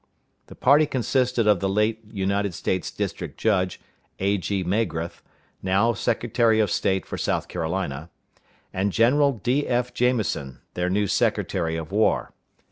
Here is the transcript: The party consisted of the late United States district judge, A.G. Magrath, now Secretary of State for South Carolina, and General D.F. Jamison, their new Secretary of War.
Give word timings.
The 0.47 0.55
party 0.55 0.87
consisted 0.87 1.45
of 1.45 1.59
the 1.59 1.69
late 1.69 1.99
United 2.11 2.55
States 2.55 2.89
district 2.89 3.37
judge, 3.39 3.79
A.G. 4.17 4.63
Magrath, 4.63 5.21
now 5.61 5.93
Secretary 5.93 6.59
of 6.59 6.71
State 6.71 7.05
for 7.05 7.19
South 7.19 7.47
Carolina, 7.47 8.09
and 8.73 8.91
General 8.91 9.33
D.F. 9.33 9.93
Jamison, 9.93 10.57
their 10.73 10.89
new 10.89 11.05
Secretary 11.05 11.75
of 11.77 11.91
War. 11.91 12.33